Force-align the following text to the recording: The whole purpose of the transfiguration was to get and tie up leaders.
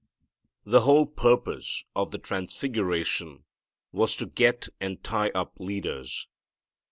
The 0.63 0.81
whole 0.81 1.05
purpose 1.05 1.83
of 1.95 2.09
the 2.09 2.17
transfiguration 2.17 3.43
was 3.91 4.15
to 4.15 4.25
get 4.25 4.67
and 4.79 5.03
tie 5.03 5.29
up 5.35 5.53
leaders. 5.59 6.25